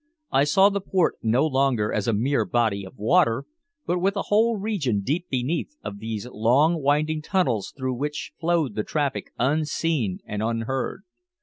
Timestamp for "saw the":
0.45-0.81